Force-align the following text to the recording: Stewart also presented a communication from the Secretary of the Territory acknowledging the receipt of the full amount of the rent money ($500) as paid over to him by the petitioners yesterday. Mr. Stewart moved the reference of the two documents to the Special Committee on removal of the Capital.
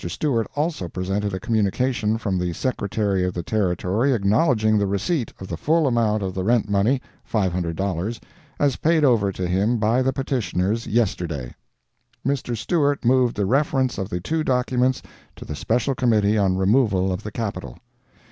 Stewart 0.07 0.47
also 0.55 0.87
presented 0.87 1.31
a 1.31 1.39
communication 1.39 2.17
from 2.17 2.39
the 2.39 2.53
Secretary 2.53 3.23
of 3.23 3.35
the 3.35 3.43
Territory 3.43 4.13
acknowledging 4.13 4.79
the 4.79 4.87
receipt 4.87 5.31
of 5.39 5.47
the 5.47 5.57
full 5.57 5.85
amount 5.85 6.23
of 6.23 6.33
the 6.33 6.43
rent 6.43 6.67
money 6.67 6.99
($500) 7.31 8.19
as 8.59 8.77
paid 8.77 9.03
over 9.05 9.31
to 9.31 9.47
him 9.47 9.77
by 9.77 10.01
the 10.01 10.11
petitioners 10.11 10.87
yesterday. 10.87 11.53
Mr. 12.25 12.57
Stewart 12.57 13.05
moved 13.05 13.35
the 13.37 13.45
reference 13.45 13.99
of 13.99 14.09
the 14.09 14.19
two 14.19 14.43
documents 14.43 15.03
to 15.35 15.45
the 15.45 15.55
Special 15.55 15.93
Committee 15.93 16.35
on 16.35 16.57
removal 16.57 17.13
of 17.13 17.21
the 17.21 17.31
Capital. 17.31 17.77